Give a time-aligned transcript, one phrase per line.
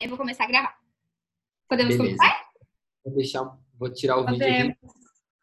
[0.00, 0.78] Eu vou começar a gravar.
[1.68, 2.16] Podemos Beleza.
[2.16, 2.50] começar?
[3.04, 4.70] Vou deixar, vou tirar o vídeo Podemos.
[4.70, 4.94] aqui.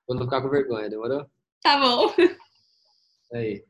[0.07, 1.29] Vou não ficar com vergonha, demorou?
[1.61, 2.11] Tá bom.
[3.33, 3.63] Aí.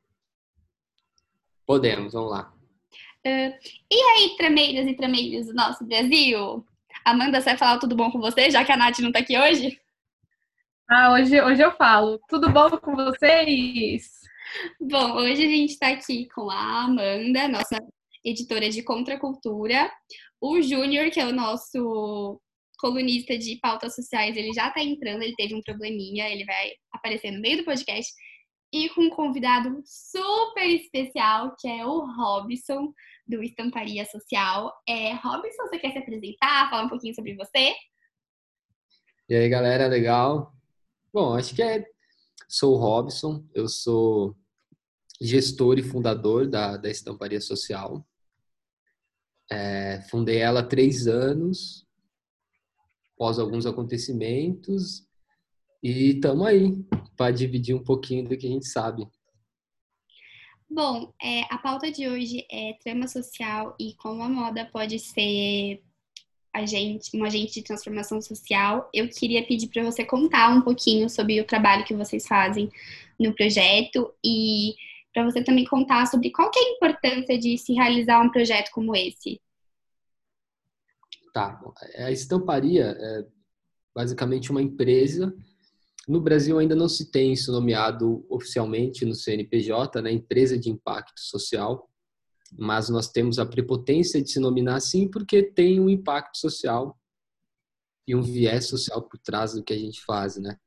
[1.65, 2.53] Podemos, vamos lá.
[3.25, 3.59] E
[3.91, 6.65] aí, trameiras e trameiros do nosso Brasil?
[7.03, 9.37] Amanda, você vai falar tudo bom com você, já que a Nath não tá aqui
[9.37, 9.77] hoje?
[10.89, 12.21] Ah, hoje, hoje eu falo.
[12.29, 14.21] Tudo bom com vocês?
[14.79, 17.77] Bom, hoje a gente tá aqui com a Amanda, nossa
[18.23, 19.91] editora de Contracultura.
[20.39, 22.39] O Júnior, que é o nosso
[22.79, 27.31] colunista de pautas sociais, ele já tá entrando, ele teve um probleminha, ele vai aparecer
[27.31, 28.11] no meio do podcast.
[28.71, 32.93] E com um convidado super especial, que é o Robson,
[33.25, 34.73] do Estamparia Social.
[34.87, 37.73] É, Robson, você quer se apresentar, falar um pouquinho sobre você?
[39.29, 40.53] E aí, galera, legal?
[41.13, 41.85] Bom, acho que é.
[42.47, 44.33] Sou o Robson, eu sou
[45.19, 48.06] gestor e fundador da, da Estamparia Social.
[49.49, 51.85] É, fundei ela há três anos,
[53.13, 55.07] após alguns acontecimentos,
[55.81, 56.85] e estamos aí
[57.15, 59.07] para dividir um pouquinho do que a gente sabe.
[60.69, 65.81] Bom, é, a pauta de hoje é trama social e como a moda pode ser
[66.53, 68.89] agente, um agente de transformação social.
[68.93, 72.69] Eu queria pedir para você contar um pouquinho sobre o trabalho que vocês fazem
[73.17, 74.75] no projeto e
[75.13, 78.69] para você também contar sobre qual que é a importância de se realizar um projeto
[78.71, 79.39] como esse.
[81.37, 81.61] Tá,
[81.97, 83.27] a estamparia é
[83.95, 85.31] basicamente uma empresa.
[86.07, 90.11] No Brasil ainda não se tem isso nomeado oficialmente no CNPJ, né?
[90.11, 91.87] Empresa de Impacto Social,
[92.57, 96.99] mas nós temos a prepotência de se nominar assim porque tem um impacto social
[98.07, 100.57] e um viés social por trás do que a gente faz, né?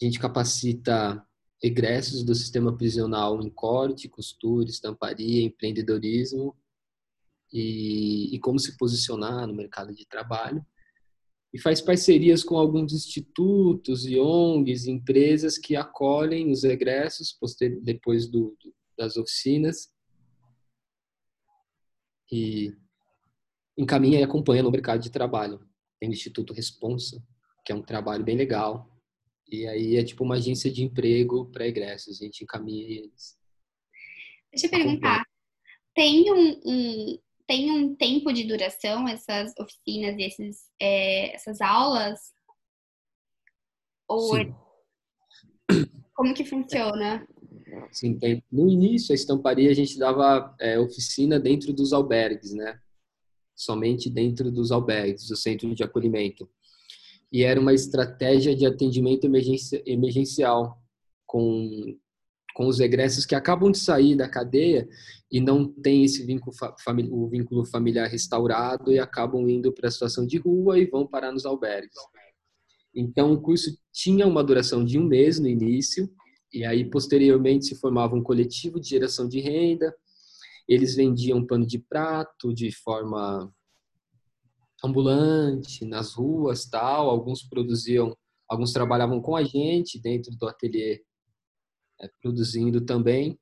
[0.00, 1.20] A gente capacita
[1.60, 6.54] egressos do sistema prisional em corte, costura, estamparia, empreendedorismo
[7.52, 10.64] e, e como se posicionar no mercado de trabalho.
[11.54, 17.36] E faz parcerias com alguns institutos e ONGs, empresas que acolhem os egressos
[17.82, 19.90] depois do, do- das oficinas
[22.30, 22.74] e
[23.78, 25.60] encaminha e acompanha no mercado de trabalho.
[26.00, 27.22] Tem o Instituto Responsa,
[27.64, 28.90] que é um trabalho bem legal.
[29.48, 33.38] E aí é tipo uma agência de emprego para egressos, a gente encaminha eles.
[34.50, 35.22] Deixa eu perguntar,
[35.94, 42.18] tem um, um- tem um tempo de duração essas oficinas e esses, é, essas aulas?
[44.08, 44.54] Ou Sim.
[46.14, 47.26] como que funciona?
[47.92, 48.42] Sim, tem.
[48.50, 52.80] No início, a estamparia a gente dava é, oficina dentro dos albergues, né?
[53.54, 56.48] Somente dentro dos albergues, do centro de acolhimento.
[57.32, 60.80] E era uma estratégia de atendimento emergencial
[61.26, 61.98] com,
[62.56, 64.88] com os egressos que acabam de sair da cadeia
[65.30, 66.56] e não têm esse vínculo,
[67.10, 71.30] o vínculo familiar restaurado e acabam indo para a situação de rua e vão parar
[71.30, 71.92] nos albergues.
[72.94, 76.10] Então, o curso tinha uma duração de um mês no início,
[76.50, 79.94] e aí, posteriormente, se formava um coletivo de geração de renda.
[80.66, 83.52] Eles vendiam pano de prato de forma
[84.82, 87.10] ambulante, nas ruas, tal.
[87.10, 88.16] Alguns produziam,
[88.48, 91.02] alguns trabalhavam com a gente dentro do ateliê,
[92.00, 93.38] eh, produzindo também.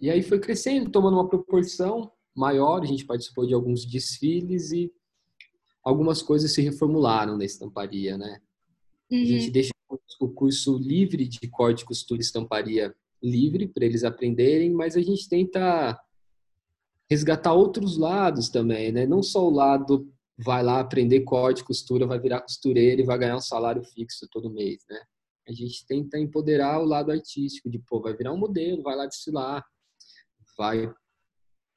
[0.00, 2.82] E aí foi crescendo, tomando uma proporção maior.
[2.82, 4.92] A gente participou de alguns desfiles e
[5.82, 8.40] algumas coisas se reformularam na estamparia, né?
[9.10, 9.24] A Uhum.
[9.24, 9.72] gente deixa
[10.20, 15.28] o curso livre de corte, costura e estamparia livre para eles aprenderem, mas a gente
[15.28, 15.98] tenta
[17.10, 19.06] resgatar outros lados também, né?
[19.06, 23.36] Não só o lado vai lá aprender corte, costura, vai virar costureira e vai ganhar
[23.36, 25.00] um salário fixo todo mês, né?
[25.48, 29.06] A gente tenta empoderar o lado artístico, de pô, vai virar um modelo, vai lá
[29.06, 29.64] desfilar,
[30.58, 30.92] vai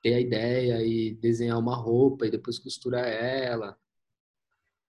[0.01, 3.77] ter a ideia e desenhar uma roupa e depois costurar ela.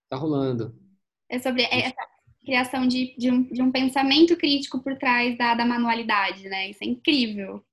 [0.08, 0.76] Tá rolando.
[1.30, 1.94] É sobre essa
[2.44, 6.70] criação de, de, um, de um pensamento crítico por trás da, da manualidade, né?
[6.70, 7.64] Isso é incrível.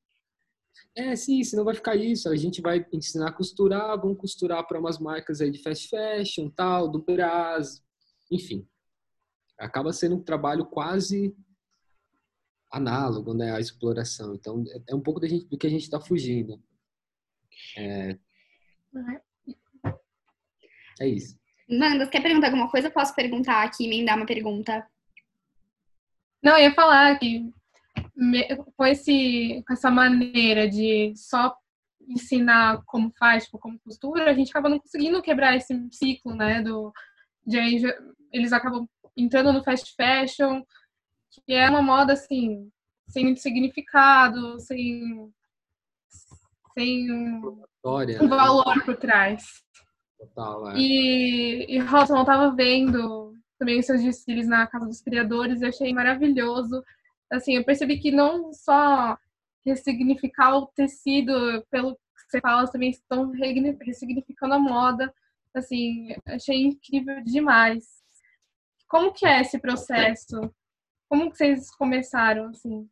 [0.95, 2.29] É, sim, senão vai ficar isso.
[2.29, 6.49] A gente vai ensinar a costurar, vamos costurar para umas marcas aí de fast fashion,
[6.49, 7.81] tal, do Brás,
[8.29, 8.67] enfim.
[9.59, 11.35] Acaba sendo um trabalho quase
[12.71, 14.35] análogo, né, à exploração.
[14.35, 16.61] Então, é- é um pouco da gente, do que a gente está fugindo.
[20.99, 21.37] É isso.
[21.69, 22.87] Manda, você quer perguntar alguma coisa?
[22.87, 24.87] Eu posso perguntar aqui, emendar uma pergunta.
[26.43, 27.51] Não, eu ia falar que
[28.75, 31.55] com, esse, com essa maneira de só
[32.07, 36.61] ensinar como faz, tipo, como costura, a gente acaba não conseguindo quebrar esse ciclo, né?
[36.61, 36.91] Do,
[37.45, 37.57] de
[38.31, 38.87] eles acabam
[39.21, 40.63] entrando no fast fashion,
[41.31, 42.69] que é uma moda assim,
[43.07, 45.31] sem muito significado, sem,
[46.73, 48.35] sem um, História, um né?
[48.35, 49.43] valor por trás.
[50.17, 50.77] Total, é.
[50.77, 55.69] E, e Robson, eu tava vendo também os seus desfiles na Casa dos Criadores, eu
[55.69, 56.83] achei maravilhoso.
[57.31, 59.17] Assim, eu percebi que não só
[59.65, 63.31] ressignificar o tecido, pelo que você fala, também estão
[63.81, 65.13] ressignificando a moda.
[65.53, 67.98] Assim, achei incrível demais.
[68.89, 70.35] Como que é esse processo?
[71.07, 72.89] Como que vocês começaram, assim?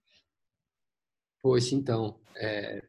[1.42, 2.84] Poxa, então, é,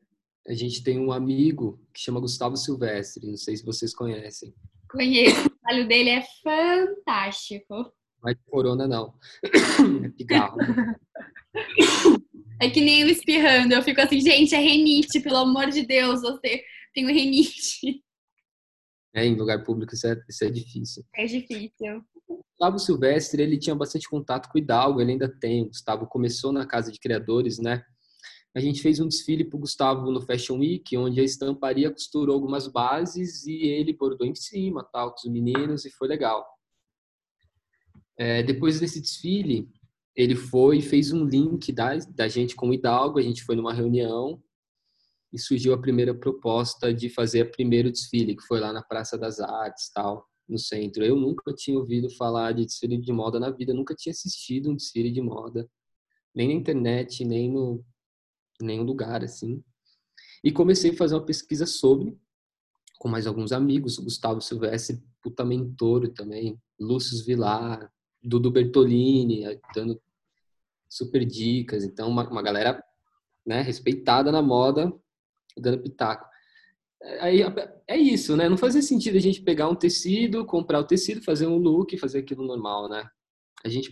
[0.46, 4.54] a gente tem um amigo que chama Gustavo Silvestre, não sei se vocês conhecem.
[4.90, 7.92] Conheço, o trabalho dele é fantástico.
[8.22, 9.14] Mas corona não.
[10.04, 10.58] É pigarro.
[12.60, 16.22] É que nem eu espirrando, eu fico assim, gente, é renite, pelo amor de Deus,
[16.22, 18.02] você tem renite.
[19.14, 21.04] É, em lugar público isso é, isso é difícil.
[21.14, 22.04] É difícil.
[22.28, 25.62] O Gustavo Silvestre, ele tinha bastante contato com o Hidalgo, ele ainda tem.
[25.62, 27.82] O Gustavo começou na Casa de Criadores, né?
[28.58, 32.66] a gente fez um desfile para Gustavo no Fashion Week, onde a estamparia costurou algumas
[32.66, 36.44] bases e ele bordou em cima, tal, com os meninos, e foi legal.
[38.18, 39.68] É, depois desse desfile,
[40.16, 43.54] ele foi e fez um link da, da gente com o Hidalgo, a gente foi
[43.54, 44.42] numa reunião
[45.32, 49.16] e surgiu a primeira proposta de fazer o primeiro desfile, que foi lá na Praça
[49.16, 51.04] das Artes, tal, no centro.
[51.04, 54.76] Eu nunca tinha ouvido falar de desfile de moda na vida, nunca tinha assistido um
[54.76, 55.68] desfile de moda,
[56.34, 57.84] nem na internet, nem no,
[58.60, 59.62] nenhum lugar, assim.
[60.42, 62.16] E comecei a fazer uma pesquisa sobre,
[62.98, 67.92] com mais alguns amigos, Gustavo Silvestre, puta mentor também, Lúcio Vilar,
[68.22, 70.00] Dudu Bertolini, dando
[70.88, 71.84] super dicas.
[71.84, 72.82] Então, uma, uma galera
[73.46, 74.92] né, respeitada na moda,
[75.56, 76.28] dando pitaco.
[77.20, 77.40] Aí
[77.86, 78.48] é isso, né?
[78.48, 82.18] Não fazia sentido a gente pegar um tecido, comprar o tecido, fazer um look, fazer
[82.18, 83.08] aquilo normal, né?
[83.64, 83.90] A gente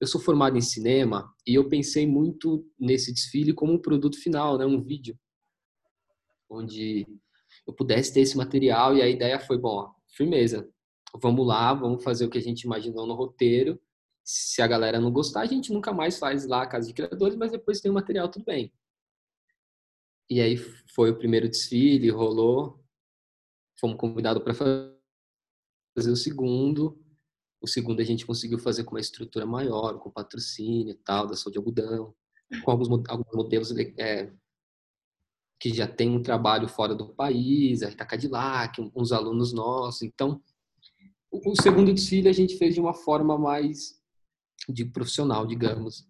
[0.00, 4.58] eu sou formado em cinema e eu pensei muito nesse desfile como um produto final,
[4.58, 5.18] né, um vídeo,
[6.50, 7.06] onde
[7.66, 10.68] eu pudesse ter esse material e a ideia foi, bom, firmeza,
[11.20, 13.80] vamos lá, vamos fazer o que a gente imaginou no roteiro.
[14.22, 17.36] Se a galera não gostar, a gente nunca mais faz lá a Casa de Criadores,
[17.36, 18.72] mas depois tem o material, tudo bem.
[20.28, 22.82] E aí foi o primeiro desfile, rolou,
[23.78, 27.00] fomos convidados para fazer o segundo,
[27.60, 31.36] o segundo a gente conseguiu fazer com uma estrutura maior, com patrocínio e tal, da
[31.36, 32.14] Sol de Algodão,
[32.64, 34.32] com alguns, alguns modelos é,
[35.58, 40.02] que já tem um trabalho fora do país, a Rita Cadillac, uns alunos nossos.
[40.02, 40.42] Então,
[41.30, 44.00] o, o segundo desfile a gente fez de uma forma mais
[44.68, 46.06] de profissional, digamos.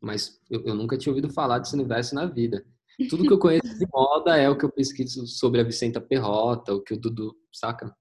[0.00, 2.66] Mas eu, eu nunca tinha ouvido falar desse universo na vida.
[3.10, 6.74] Tudo que eu conheço de moda é o que eu pesquiso sobre a Vicenta Perrota,
[6.74, 7.94] o que o Dudu, saca?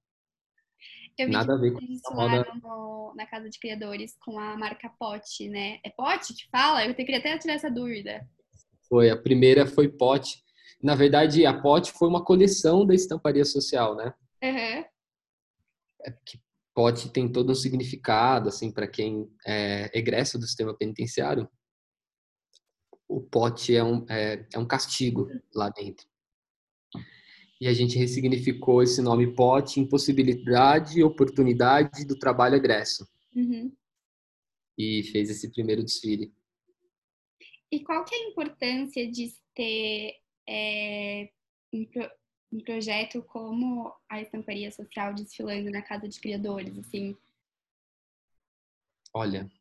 [1.18, 2.46] Eu vi Nada a ver com isso moda.
[2.62, 5.80] no- na Casa de Criadores com a marca Pote, né?
[5.84, 6.86] É Pote que fala?
[6.86, 8.28] Eu queria até tirar essa dúvida.
[8.90, 10.44] Foi, a primeira foi Pote.
[10.82, 14.14] Na verdade, a Pote foi uma coleção da estamparia social, né?
[14.44, 14.86] Aham.
[16.26, 16.40] que
[16.76, 21.48] Pote tem todo um significado, assim, para quem é egresso do sistema penitenciário.
[23.14, 26.08] O pote é um, é, é um castigo lá dentro.
[27.62, 33.08] E a gente ressignificou esse nome pote em possibilidade e oportunidade do trabalho egresso.
[33.36, 33.72] Uhum.
[34.76, 36.34] E fez esse primeiro desfile.
[37.72, 40.16] E qual que é a importância de ter
[40.50, 41.30] é,
[41.72, 42.12] um, pro-
[42.52, 47.16] um projeto como a estamparia social desfilando na Casa de Criadores, assim?
[49.14, 49.52] Olha,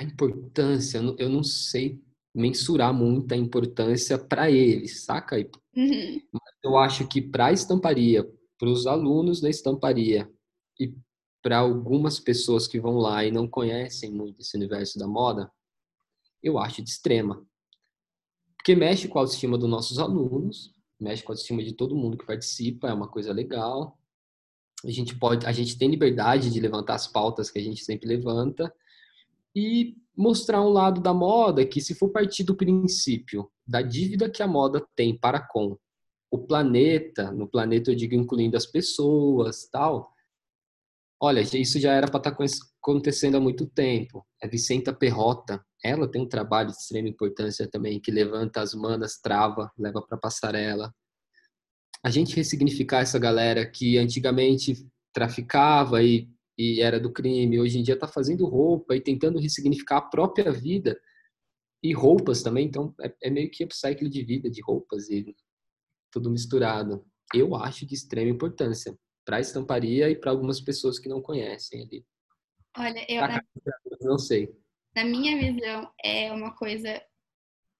[0.00, 2.02] a importância, eu não- sei
[2.34, 5.36] mensurar muito a importância para eles, saca?
[5.76, 6.20] Uhum.
[6.62, 8.26] Eu acho que para a estamparia,
[8.58, 10.30] para os alunos da estamparia
[10.78, 10.94] e
[11.42, 15.50] para algumas pessoas que vão lá e não conhecem muito esse universo da moda,
[16.42, 17.44] eu acho de extrema.
[18.56, 22.16] Porque mexe com a autoestima dos nossos alunos, mexe com a autoestima de todo mundo
[22.16, 23.98] que participa, é uma coisa legal.
[24.84, 28.08] A gente pode, a gente tem liberdade de levantar as pautas que a gente sempre
[28.08, 28.72] levanta
[29.54, 34.42] e mostrar um lado da moda que se for partir do princípio da dívida que
[34.42, 35.78] a moda tem para com
[36.30, 40.12] o planeta, no planeta eu digo incluindo as pessoas, tal.
[41.20, 42.36] Olha, isso já era para estar
[42.80, 44.24] acontecendo há muito tempo.
[44.42, 49.18] A Vicenta Perrota, ela tem um trabalho de extrema importância também, que levanta as manas,
[49.20, 50.94] trava, leva para passarela.
[52.02, 56.28] A gente ressignificar essa galera que antigamente traficava e,
[56.60, 60.52] e era do crime, hoje em dia está fazendo roupa e tentando ressignificar a própria
[60.52, 61.00] vida
[61.82, 65.34] e roupas também, então é, é meio que upcycle de vida, de roupas e
[66.12, 67.02] tudo misturado.
[67.34, 71.82] Eu acho de extrema importância para a estamparia e para algumas pessoas que não conhecem
[71.82, 72.04] ali.
[72.76, 73.42] Olha, eu, na,
[74.02, 74.54] não sei.
[74.94, 77.02] na minha visão, é uma coisa,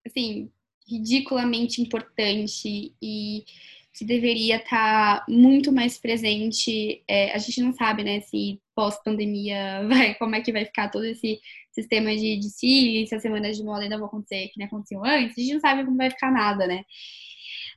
[0.07, 0.51] assim,
[0.89, 3.45] ridiculamente importante e
[3.93, 7.03] que deveria estar tá muito mais presente.
[7.09, 11.05] É, a gente não sabe, né, se pós-pandemia vai, como é que vai ficar todo
[11.05, 11.39] esse
[11.71, 15.37] sistema de desfile, se as semanas de moda ainda vão acontecer que nem aconteceu antes,
[15.37, 16.85] a gente não sabe como vai ficar nada, né?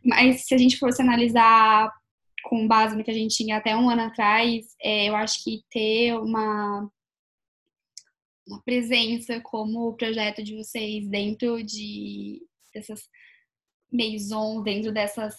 [0.03, 1.91] Mas se a gente fosse analisar
[2.45, 5.61] com base no que a gente tinha até um ano atrás, é, eu acho que
[5.69, 6.89] ter uma,
[8.47, 12.41] uma presença como o projeto de vocês dentro de
[12.73, 13.07] dessas
[13.91, 15.35] maisons, dentro dessas,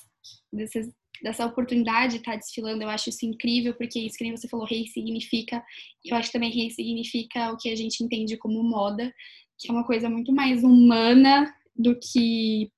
[0.53, 0.89] dessas
[1.23, 4.67] dessa oportunidade de estar desfilando, eu acho isso incrível, porque isso que nem você falou,
[4.67, 5.63] rei significa,
[6.05, 9.13] eu acho que também significa o que a gente entende como moda,
[9.59, 12.71] que é uma coisa muito mais humana do que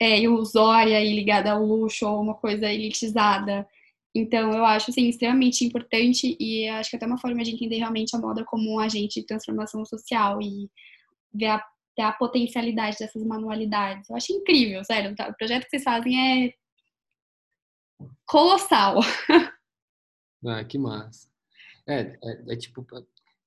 [0.00, 3.66] é, ilusória e ligada ao luxo ou uma coisa elitizada.
[4.14, 7.78] Então, eu acho assim, extremamente importante e acho que é até uma forma de entender
[7.78, 10.70] realmente a moda como um agente de transformação social e
[11.32, 11.64] ver a,
[11.96, 14.08] ver a potencialidade dessas manualidades.
[14.08, 15.12] Eu acho incrível, sério.
[15.12, 16.52] O projeto que vocês fazem é
[18.26, 19.00] colossal.
[20.46, 21.26] Ah, que massa.
[21.86, 22.86] É, é, é tipo,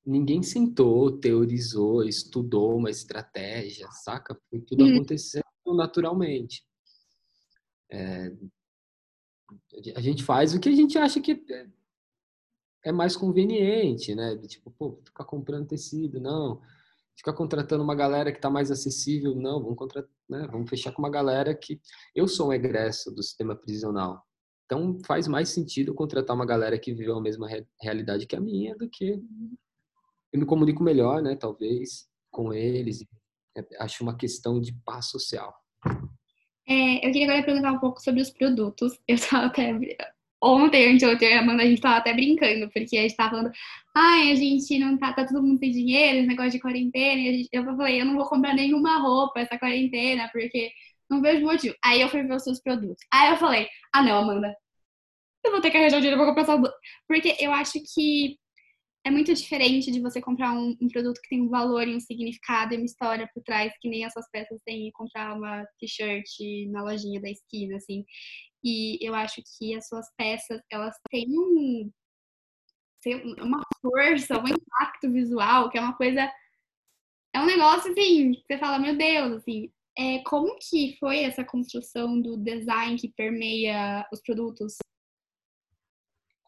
[0.03, 4.35] ninguém sentou, teorizou, estudou uma estratégia, saca?
[4.49, 4.95] Foi tudo hum.
[4.95, 5.43] acontecendo
[5.75, 6.65] naturalmente.
[7.91, 8.31] É,
[9.95, 11.67] a gente faz o que a gente acha que é,
[12.85, 14.35] é mais conveniente, né?
[14.47, 16.61] Tipo, pô, ficar comprando tecido, não.
[17.15, 19.61] Ficar contratando uma galera que está mais acessível, não.
[19.61, 20.47] Vamos contratar, né?
[20.51, 21.81] Vamos fechar com uma galera que
[22.15, 24.26] eu sou um egresso do sistema prisional.
[24.67, 27.47] Então faz mais sentido contratar uma galera que viveu a mesma
[27.81, 29.23] realidade que a minha do que
[30.33, 31.35] eu me comunico melhor, né?
[31.35, 33.05] Talvez com eles.
[33.57, 35.55] É, acho uma questão de paz social.
[36.67, 38.93] É, eu queria agora perguntar um pouco sobre os produtos.
[39.07, 39.73] Eu estava até.
[40.39, 43.51] Ontem, anteontem, a Amanda, a gente estava até brincando, porque a gente estava falando,
[43.95, 47.19] ai, a gente não tá, tá todo mundo sem dinheiro, esse negócio de quarentena.
[47.19, 50.71] E gente, eu falei, eu não vou comprar nenhuma roupa essa quarentena, porque
[51.09, 51.75] não vejo motivo.
[51.83, 53.03] Aí eu fui ver os seus produtos.
[53.11, 53.67] Aí eu falei,
[53.97, 54.55] ah, não, Amanda,
[55.43, 56.73] eu vou ter que arranjar o dinheiro pra comprar essa.
[57.07, 58.37] Porque eu acho que
[59.05, 61.99] é muito diferente de você comprar um, um, produto que tem um valor e um
[61.99, 66.27] significado e uma história por trás, que nem essas peças têm, e comprar uma t-shirt
[66.69, 68.05] na lojinha da esquina, assim.
[68.63, 71.91] E eu acho que as suas peças, elas têm um,
[73.41, 76.29] uma força, um impacto visual, que é uma coisa.
[77.33, 79.71] É um negócio assim, você fala, meu Deus, assim.
[79.97, 84.75] É, como que foi essa construção do design que permeia os produtos?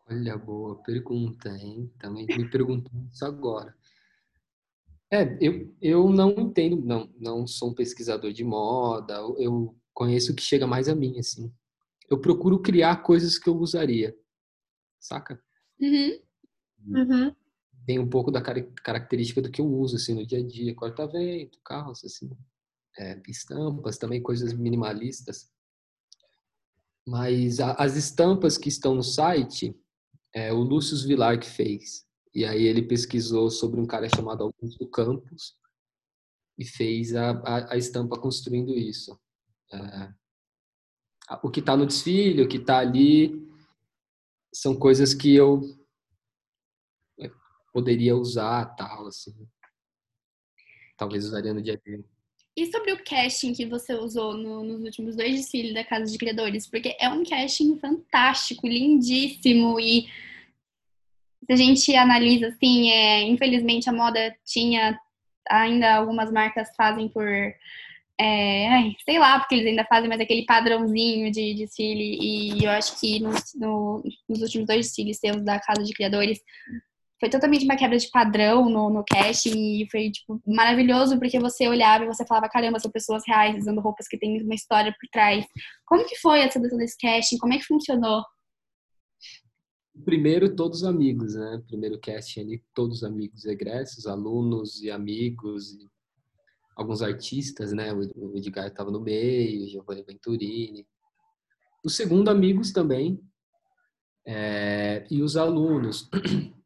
[0.07, 1.91] Olha, boa pergunta, hein?
[1.99, 3.75] Também me perguntando isso agora.
[5.11, 10.35] É, eu, eu não entendo, não, não sou um pesquisador de moda, eu conheço o
[10.35, 11.51] que chega mais a mim, assim.
[12.07, 14.15] Eu procuro criar coisas que eu usaria,
[14.99, 15.41] saca?
[15.81, 16.19] Uhum.
[16.85, 17.35] Uhum.
[17.87, 21.59] Tem um pouco da característica do que eu uso, assim, no dia a dia, corta-vento,
[21.63, 22.29] calça, assim,
[22.97, 25.51] é, estampas, também coisas minimalistas.
[27.07, 29.75] Mas a, as estampas que estão no site,
[30.33, 32.05] é o Lúcio Vilar que fez.
[32.33, 35.57] E aí ele pesquisou sobre um cara chamado Augusto Campos
[36.57, 39.19] e fez a, a, a estampa construindo isso.
[39.73, 40.13] É,
[41.41, 43.47] o que está no desfile, o que está ali,
[44.53, 45.61] são coisas que eu
[47.19, 47.31] é,
[47.71, 49.47] poderia usar, tal, assim.
[50.97, 52.03] Talvez usaria no dia a dia.
[52.55, 56.17] E sobre o casting que você usou no, nos últimos dois desfiles da Casa de
[56.17, 56.67] Criadores?
[56.67, 60.07] Porque é um casting fantástico, lindíssimo e
[61.45, 64.99] se a gente analisa assim, é, infelizmente a moda tinha
[65.49, 67.25] ainda algumas marcas fazem por
[68.21, 72.69] é, ai, sei lá, porque eles ainda fazem mais aquele padrãozinho de desfile e eu
[72.71, 76.39] acho que no, nos últimos dois desfiles temos da Casa de Criadores
[77.19, 81.67] foi totalmente uma quebra de padrão no, no casting e foi, tipo, maravilhoso porque você
[81.67, 85.09] olhava e você falava, caramba, são pessoas reais usando roupas que têm uma história por
[85.11, 85.45] trás.
[85.85, 87.37] Como que foi a seleção desse casting?
[87.37, 88.23] Como é que funcionou?
[90.05, 91.61] Primeiro, todos amigos, né?
[91.67, 95.89] Primeiro casting ali, todos amigos egressos, alunos e amigos, e
[96.73, 97.93] alguns artistas, né?
[97.93, 100.87] O Edgar estava no meio, o Giovanni Venturini.
[101.83, 103.19] O segundo, amigos também,
[104.25, 106.09] é, e os alunos.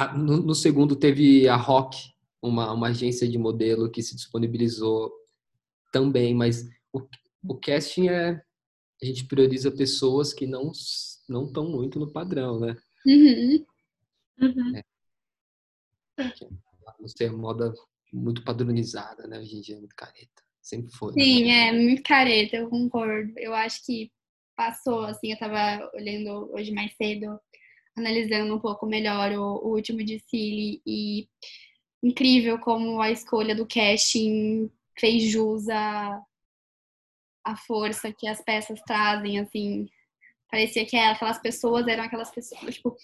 [0.00, 5.12] Ah, no, no, segundo teve a Rock, uma, uma agência de modelo que se disponibilizou
[5.92, 7.00] também, mas o,
[7.42, 8.40] o casting é
[9.02, 10.70] a gente prioriza pessoas que não
[11.28, 12.76] não estão muito no padrão, né?
[13.04, 13.66] Uhum.
[14.40, 14.76] Uhum.
[14.76, 14.84] É.
[17.00, 17.74] Não sei, moda
[18.12, 19.40] muito padronizada, né?
[19.40, 20.44] Hoje em dia é muito careta.
[20.62, 21.12] Sempre foi.
[21.12, 21.24] Né?
[21.24, 21.68] Sim, né?
[21.68, 23.32] é muito careta, eu concordo.
[23.36, 24.12] Eu acho que
[24.54, 27.40] passou, assim, eu tava olhando hoje mais cedo
[27.98, 31.28] analisando um pouco melhor o, o último desfile e
[32.02, 36.20] incrível como a escolha do casting fez jus a,
[37.44, 39.88] a força que as peças trazem, assim.
[40.50, 42.96] Parecia que aquelas pessoas eram aquelas pessoas, tipo,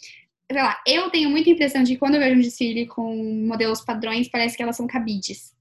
[0.51, 3.81] sei lá, eu tenho muita impressão de que quando eu vejo um desfile com modelos
[3.83, 5.55] padrões, parece que elas são cabides.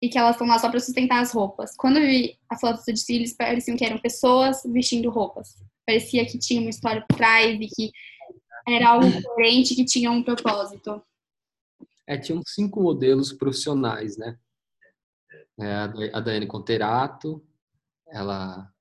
[0.00, 1.74] E que elas estão lá só para sustentar as roupas.
[1.76, 5.54] Quando eu vi as fotos dos desfiles, pareciam que eram pessoas vestindo roupas.
[5.86, 7.90] Parecia que tinha uma história por trás e que
[8.66, 11.02] era algo diferente, que tinha um propósito.
[12.06, 14.38] É, tinham cinco modelos profissionais, né?
[15.60, 17.42] É, a Daiane Conterato,
[18.08, 18.72] ela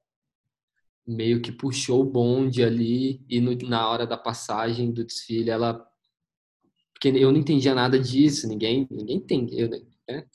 [1.05, 5.86] meio que puxou o bonde ali e no, na hora da passagem do desfile ela
[6.93, 10.25] porque eu não entendia nada disso ninguém ninguém entende eu, né?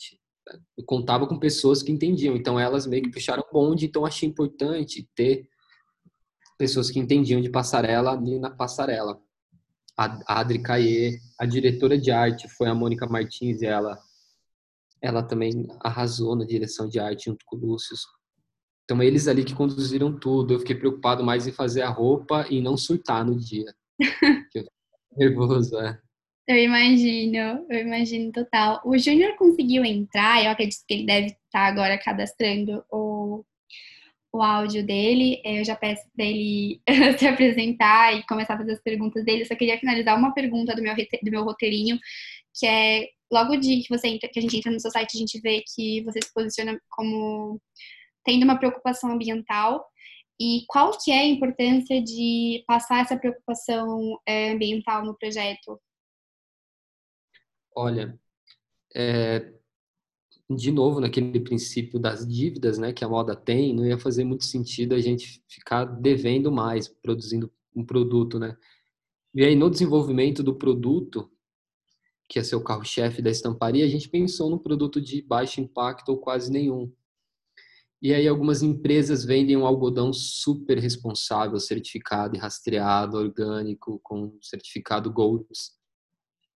[0.77, 4.29] eu contava com pessoas que entendiam então elas meio que puxaram o bonde então achei
[4.29, 5.49] importante ter
[6.59, 9.19] pessoas que entendiam de passarela ali na passarela
[9.97, 13.99] a Adri Caie, a diretora de arte foi a Mônica Martins e ela
[15.01, 17.97] ela também arrasou na direção de arte junto com o Lúcio
[18.89, 20.55] então, eles ali que conduziram tudo.
[20.55, 23.67] Eu fiquei preocupado mais em fazer a roupa e não surtar no dia.
[24.55, 24.65] eu
[25.15, 25.99] nervoso, é.
[26.49, 28.81] Eu imagino, eu imagino total.
[28.87, 32.97] O Júnior conseguiu entrar, eu acredito que ele deve estar agora cadastrando o,
[34.33, 35.41] o áudio dele.
[35.45, 36.81] Eu já peço para ele
[37.19, 39.43] se apresentar e começar a fazer as perguntas dele.
[39.43, 41.99] Eu só queria finalizar uma pergunta do meu, do meu roteirinho,
[42.55, 45.19] que é logo de que você entra, que a gente entra no seu site, a
[45.19, 47.61] gente vê que você se posiciona como
[48.25, 49.85] tendo uma preocupação ambiental
[50.41, 55.81] e qual que é a importância de passar essa preocupação é, ambiental no projeto?
[57.75, 58.19] Olha,
[58.95, 59.53] é,
[60.51, 64.45] de novo naquele princípio das dívidas, né, que a moda tem, não ia fazer muito
[64.45, 68.57] sentido a gente ficar devendo mais, produzindo um produto, né?
[69.35, 71.31] E aí no desenvolvimento do produto,
[72.29, 76.19] que é seu carro-chefe da estamparia, a gente pensou no produto de baixo impacto ou
[76.19, 76.93] quase nenhum.
[78.01, 85.13] E aí algumas empresas vendem um algodão super responsável, certificado e rastreado, orgânico, com certificado
[85.13, 85.47] Gold,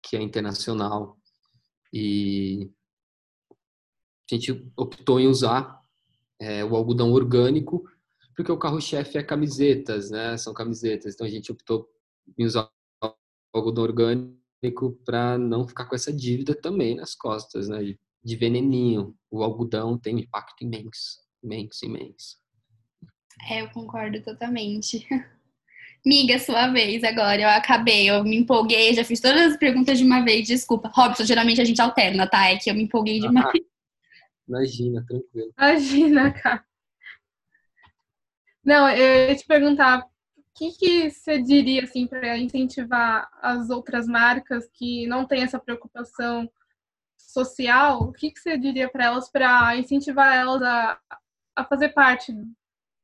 [0.03, 1.17] que é internacional.
[1.91, 2.69] E
[4.35, 5.81] a gente optou em usar
[6.39, 7.83] é, o algodão orgânico,
[8.35, 10.37] porque o carro-chefe é camisetas, né?
[10.37, 11.13] São camisetas.
[11.13, 11.87] Então a gente optou
[12.37, 12.69] em usar
[13.03, 13.13] o
[13.53, 17.95] algodão orgânico para não ficar com essa dívida também nas costas, né?
[18.23, 19.15] De veneninho.
[19.29, 22.37] O algodão tem um impacto imenso imenso, imenso.
[23.49, 25.07] É, eu concordo totalmente.
[26.05, 27.41] Miga, sua vez agora.
[27.41, 30.91] Eu acabei, eu me empolguei, já fiz todas as perguntas de uma vez, desculpa.
[30.93, 32.49] Robson, geralmente a gente alterna, tá?
[32.49, 33.47] É que eu me empolguei ah, demais.
[33.47, 33.59] Ah,
[34.51, 35.53] imagina, tranquilo.
[35.57, 36.65] Imagina, cara.
[38.63, 40.05] Não, eu ia te perguntar,
[40.37, 45.59] o que, que você diria, assim, para incentivar as outras marcas que não têm essa
[45.59, 46.51] preocupação
[47.17, 48.03] social?
[48.03, 50.99] O que, que você diria para elas para incentivar elas a,
[51.55, 52.33] a fazer parte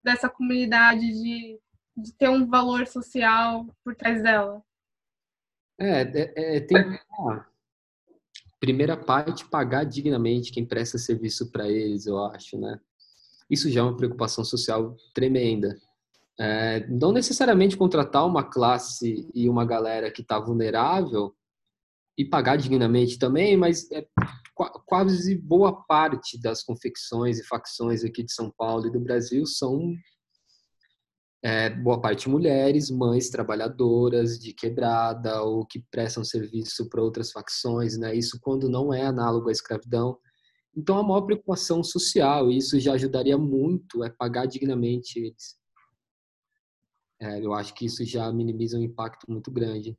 [0.03, 1.59] dessa comunidade, de,
[1.95, 4.61] de ter um valor social por trás dela?
[5.79, 7.45] É, é, é tem a
[8.59, 12.79] primeira parte pagar dignamente quem presta serviço para eles, eu acho, né?
[13.49, 15.77] Isso já é uma preocupação social tremenda.
[16.39, 21.33] É, não necessariamente contratar uma classe e uma galera que está vulnerável
[22.17, 24.05] e pagar dignamente também, mas é,
[24.85, 29.93] quase boa parte das confecções e facções aqui de São Paulo e do Brasil são
[31.43, 37.97] é, boa parte mulheres, mães trabalhadoras de quebrada ou que prestam serviço para outras facções,
[37.97, 38.15] né?
[38.15, 40.17] Isso quando não é análogo à escravidão.
[40.75, 45.57] Então, a maior preocupação social, e isso já ajudaria muito, é pagar dignamente eles.
[47.19, 49.97] É, eu acho que isso já minimiza um impacto muito grande.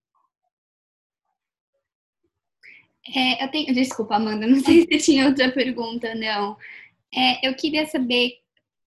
[3.15, 6.57] É, eu tenho, desculpa, Amanda, não sei se tinha outra pergunta, não.
[7.13, 8.39] É, eu queria saber,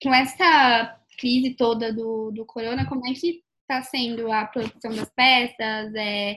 [0.02, 5.10] com essa crise toda do, do corona, como é que está sendo a produção das
[5.16, 5.94] peças?
[5.94, 6.36] É,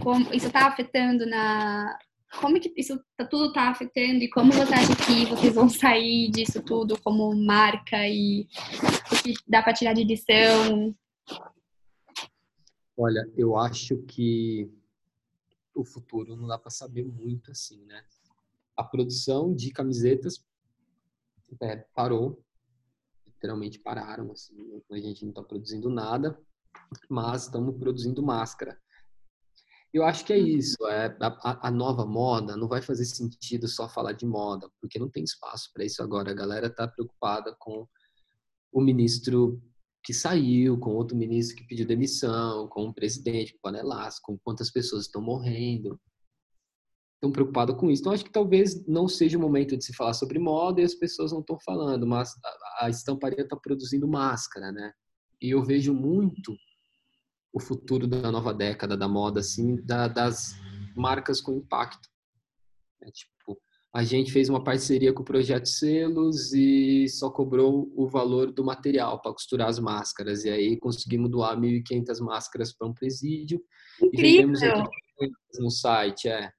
[0.00, 1.98] como isso está afetando na.
[2.40, 6.30] Como que isso tá, tudo está afetando e como você acha que vocês vão sair
[6.30, 8.46] disso tudo como marca e
[9.12, 10.94] o que dá para tirar de lição?
[12.96, 14.70] Olha, eu acho que
[15.74, 18.04] o futuro não dá para saber muito assim, né?
[18.76, 20.44] A produção de camisetas
[21.60, 22.40] é, parou,
[23.40, 24.54] literalmente pararam, assim,
[24.90, 26.38] a gente não está produzindo nada,
[27.08, 28.78] mas estamos produzindo máscara.
[29.92, 33.88] Eu acho que é isso, é, a, a, nova moda não vai fazer sentido só
[33.88, 36.30] falar de moda, porque não tem espaço para isso agora.
[36.30, 37.88] A galera está preocupada com
[38.72, 39.60] o ministro
[40.04, 44.70] que saiu, com outro ministro que pediu demissão, com o presidente, com panelaço, com quantas
[44.70, 46.00] pessoas estão morrendo.
[47.20, 48.02] Tão preocupado com isso.
[48.02, 50.94] Então, acho que talvez não seja o momento de se falar sobre moda e as
[50.94, 52.32] pessoas não estão falando, mas
[52.80, 54.92] a, estamparia está produzindo máscara, né?
[55.40, 56.54] E eu vejo muito
[57.52, 60.54] o futuro da nova década da moda, assim, da, das
[60.96, 62.08] marcas com impacto.
[63.02, 63.60] É, tipo,
[63.94, 68.64] a gente fez uma parceria com o Projeto Selos e só cobrou o valor do
[68.64, 70.44] material para costurar as máscaras.
[70.44, 73.60] E aí conseguimos doar 1.500 máscaras para um presídio.
[74.00, 74.54] Incrível!
[74.54, 74.90] E vendemos
[75.58, 76.50] no site, é.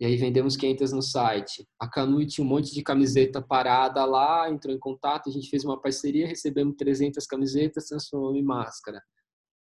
[0.00, 1.66] E aí vendemos 500 no site.
[1.78, 5.64] A Canui tinha um monte de camiseta parada lá, entrou em contato, a gente fez
[5.64, 9.02] uma parceria, recebemos 300 camisetas, transformamos em máscara.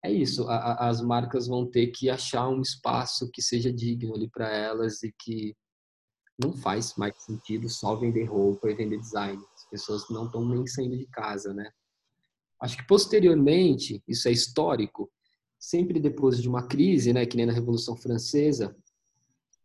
[0.06, 4.14] É isso, a, a, as marcas vão ter que achar um espaço que seja digno
[4.16, 5.56] ali para elas e que
[6.42, 9.44] não faz mais sentido só vender roupa e vender design.
[9.56, 11.70] As pessoas não estão nem saindo de casa, né?
[12.62, 15.12] Acho que posteriormente, isso é histórico,
[15.58, 18.76] sempre depois de uma crise, né, que nem na Revolução Francesa,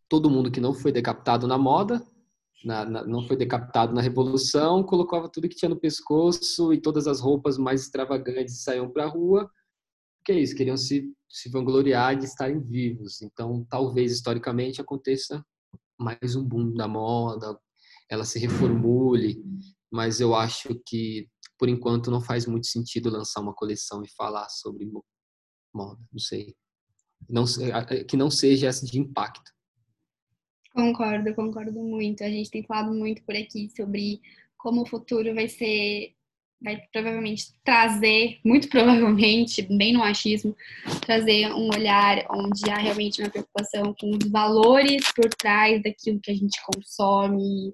[0.09, 2.05] todo mundo que não foi decapitado na moda,
[2.65, 7.07] na, na, não foi decapitado na Revolução, colocava tudo que tinha no pescoço e todas
[7.07, 9.51] as roupas mais extravagantes saíam para a rua.
[10.25, 13.21] Que é isso, queriam se, se vangloriar de estarem vivos.
[13.21, 15.45] Então, talvez historicamente aconteça
[15.99, 17.59] mais um boom da moda,
[18.11, 19.43] ela se reformule,
[19.91, 24.49] mas eu acho que por enquanto não faz muito sentido lançar uma coleção e falar
[24.49, 24.91] sobre
[25.73, 26.55] moda, não sei.
[27.29, 27.45] Não,
[28.09, 29.54] que não seja essa de impacto.
[30.75, 32.25] Concordo, concordo muito.
[32.25, 34.21] A gente tem falado muito por aqui sobre
[34.59, 36.13] como o futuro vai ser,
[36.61, 40.57] vai provavelmente trazer, muito provavelmente, bem no achismo,
[41.07, 46.33] trazer um olhar onde há realmente uma preocupação com os valores por trás daquilo que
[46.33, 47.71] a gente consome,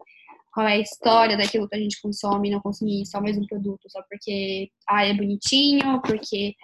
[0.53, 3.89] qual é a história daquilo que a gente consome, não consumir só mais um produto
[3.89, 6.55] só porque ah, é bonitinho, porque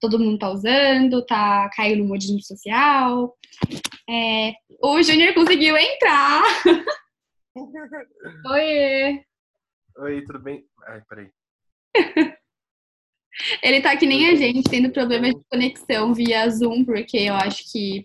[0.00, 3.32] todo mundo tá usando, tá caindo no modismo social.
[4.08, 6.42] É, o Júnior conseguiu entrar.
[8.46, 9.24] Oiê!
[9.98, 10.64] Oi, tudo bem?
[10.86, 11.30] Ai, peraí.
[13.62, 17.70] Ele tá que nem a gente, tendo problemas de conexão via Zoom, porque eu acho
[17.72, 18.04] que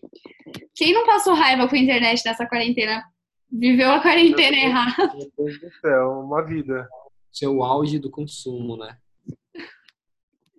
[0.74, 3.04] quem não passou raiva com a internet nessa quarentena
[3.52, 5.14] viveu a quarentena errada.
[5.16, 6.88] Meu Deus do céu, uma vida.
[7.32, 8.98] Seu auge do consumo, né?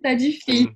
[0.01, 0.73] Tá difícil.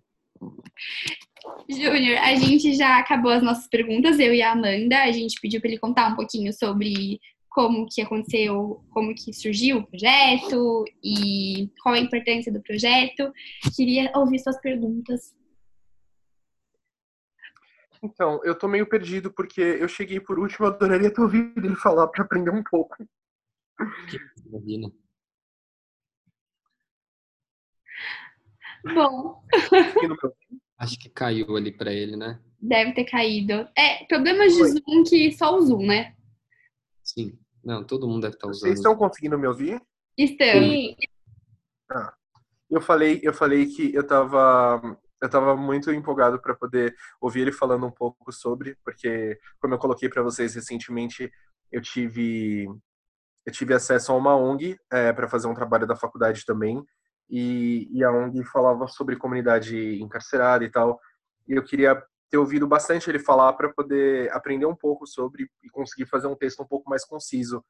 [1.69, 5.03] Júnior, a gente já acabou as nossas perguntas, eu e a Amanda.
[5.03, 9.77] A gente pediu para ele contar um pouquinho sobre como que aconteceu, como que surgiu
[9.77, 13.31] o projeto e qual a importância do projeto.
[13.75, 15.33] Queria ouvir suas perguntas.
[18.03, 21.75] Então, eu tô meio perdido porque eu cheguei por último, eu adoraria ter ouvido ele
[21.75, 22.95] falar para aprender um pouco.
[24.45, 24.91] Imagina.
[28.93, 29.41] Bom.
[30.77, 32.39] Acho que caiu ali para ele, né?
[32.59, 33.67] Deve ter caído.
[33.77, 36.15] É, problemas de Zoom que só o Zoom, né?
[37.03, 37.37] Sim.
[37.63, 38.61] Não, todo mundo deve estar tá usando.
[38.61, 39.81] Vocês estão conseguindo me ouvir?
[40.17, 40.95] Estamos.
[41.91, 42.13] Ah,
[42.69, 47.51] eu falei, eu falei que eu tava eu tava muito empolgado para poder ouvir ele
[47.51, 51.31] falando um pouco sobre, porque como eu coloquei para vocês recentemente,
[51.71, 52.67] eu tive
[53.45, 56.83] eu tive acesso a uma ONG é, para fazer um trabalho da faculdade também
[57.29, 60.99] e, e a ONG falava sobre comunidade encarcerada e tal.
[61.47, 65.69] E eu queria ter ouvido bastante ele falar para poder aprender um pouco sobre e
[65.69, 67.63] conseguir fazer um texto um pouco mais conciso.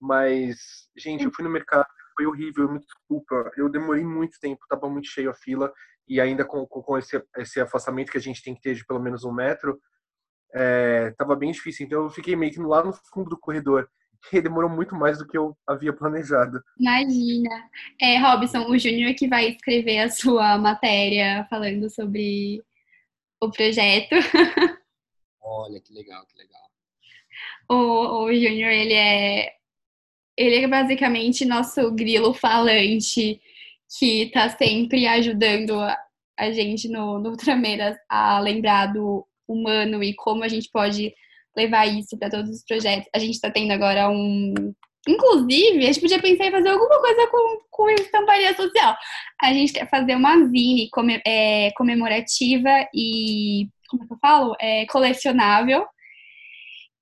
[0.00, 3.50] Mas, gente, eu fui no mercado, foi horrível, me desculpa.
[3.56, 5.72] Eu demorei muito tempo, tava muito cheio a fila
[6.06, 9.00] e ainda com, com esse, esse afastamento que a gente tem que ter de pelo
[9.00, 9.80] menos um metro,
[10.52, 11.86] é, tava bem difícil.
[11.86, 13.88] Então eu fiquei meio que lá no fundo do corredor
[14.30, 16.62] que demorou muito mais do que eu havia planejado.
[16.78, 17.68] Imagina.
[18.00, 22.62] É, Robson, o Júnior que vai escrever a sua matéria falando sobre
[23.40, 24.14] o projeto.
[25.40, 26.62] Olha, que legal, que legal.
[27.68, 29.54] O, o Júnior, ele é
[30.36, 33.40] ele é basicamente nosso grilo falante
[33.98, 35.96] que está sempre ajudando a,
[36.36, 41.14] a gente no, no Ultrameiras a lembrar do humano e como a gente pode
[41.56, 43.08] levar isso para todos os projetos.
[43.14, 44.54] A gente está tendo agora um.
[45.06, 48.96] Inclusive, a gente podia pensar em fazer alguma coisa com, com estamparia social.
[49.42, 53.68] A gente quer fazer uma zine come, é, comemorativa e.
[53.88, 54.56] Como é que eu falo?
[54.60, 55.86] É, colecionável.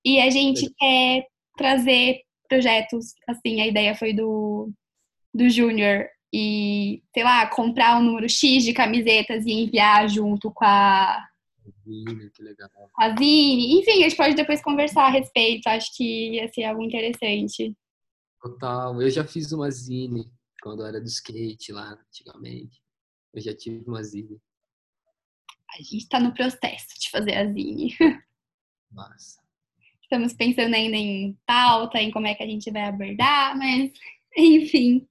[0.04, 1.24] E a gente quer
[1.56, 4.70] trazer projetos, assim, a ideia foi do,
[5.32, 10.64] do Júnior e, sei lá, comprar um número X de camisetas e enviar junto com
[10.64, 11.24] a
[11.92, 12.70] Zine, que legal.
[12.98, 13.78] A Zine.
[13.80, 15.66] Enfim, a gente pode depois conversar a respeito.
[15.66, 17.76] Acho que ia ser algo interessante.
[18.40, 19.00] Total.
[19.00, 20.30] Eu já fiz uma Zine
[20.62, 22.80] quando era do skate lá, antigamente.
[23.32, 24.40] Eu já tive uma Zine.
[25.78, 27.96] A gente tá no processo de fazer a Zine.
[28.90, 29.40] Massa.
[30.02, 33.90] estamos pensando ainda em pauta, em como é que a gente vai abordar, mas
[34.36, 35.06] enfim.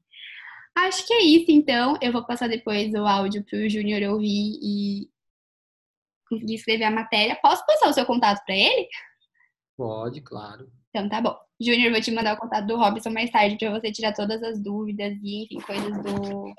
[0.76, 1.98] Acho que é isso, então.
[2.02, 5.11] Eu vou passar depois o áudio para o Júnior ouvir e
[6.32, 7.38] conseguir escrever a matéria.
[7.42, 8.88] Posso passar o seu contato para ele?
[9.78, 10.72] Pode, claro.
[10.90, 11.38] Então tá bom.
[11.60, 14.60] Júnior, vou te mandar o contato do Robson mais tarde para você tirar todas as
[14.60, 16.54] dúvidas e, enfim, coisas do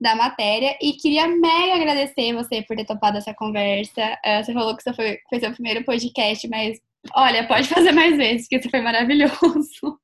[0.00, 0.76] da matéria.
[0.82, 4.18] E queria mega agradecer você por ter topado essa conversa.
[4.24, 6.78] Uh, você falou que isso foi, foi seu primeiro podcast, mas
[7.14, 9.98] olha, pode fazer mais vezes, porque isso foi maravilhoso.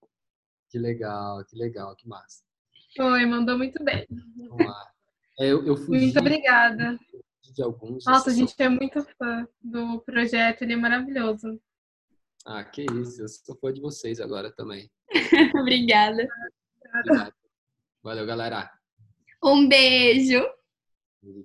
[0.71, 2.43] Que legal, que legal, que massa.
[2.97, 4.07] Foi, mandou muito bem.
[4.49, 4.91] Vamos lá.
[5.41, 6.99] É, eu, eu fugi Muito obrigada.
[7.51, 8.05] De alguns.
[8.05, 11.61] Nossa, a gente é muito fã do projeto, ele é maravilhoso.
[12.45, 13.23] Ah, que isso.
[13.23, 14.91] Eu sou fã de vocês agora também.
[15.61, 16.27] Obrigada.
[16.95, 17.35] Obrigado.
[18.03, 18.71] Valeu, galera.
[19.43, 20.43] Um beijo.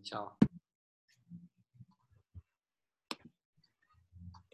[0.03, 0.37] Tchau.